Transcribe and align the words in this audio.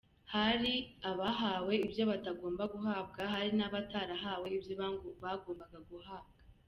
Hari 0.33 0.73
abahawe 1.09 1.73
ibyo 1.85 2.03
batagomba 2.11 2.63
guhabwa, 2.73 3.21
hari 3.33 3.49
n’abatarahawe 3.59 4.47
ibyo 4.57 4.73
bagombaga 5.73 5.79
guhabwa. 5.89 6.37